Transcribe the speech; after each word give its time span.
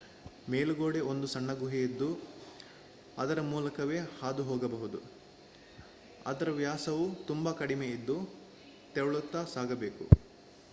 ಮೇಲುಗಡೆ 0.49 0.99
ಒಂದು 1.01 1.27
ಸಣ್ಣ 1.27 1.53
ಗುಹೆಯಿದ್ದು 1.53 2.07
ಅದರ 3.17 3.41
ಮೂಲಕವೇ 3.41 3.99
ಹಾದುಹೋಗಬೇಕು 4.21 5.01
ಅದರ 6.25 6.49
ವ್ಯಾಸವು 6.51 7.05
ತುಂಬಾ 7.27 7.51
ಕಡಿಮೆ 7.53 7.87
ಇದ್ದು 7.87 8.17
ತೆವಳುತ್ತಾ 8.93 9.43
ಸಾಗಬೇಕು 9.45 10.05